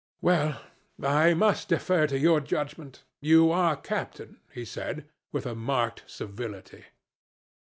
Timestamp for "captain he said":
3.75-5.07